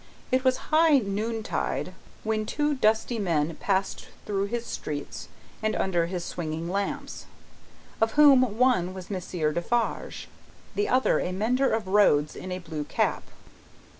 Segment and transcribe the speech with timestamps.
[0.31, 1.93] It was high noontide,
[2.23, 5.27] when two dusty men passed through his streets
[5.61, 7.27] and under his swinging lamps:
[8.01, 10.27] of whom, one was Monsieur Defarge:
[10.73, 13.21] the other a mender of roads in a blue cap.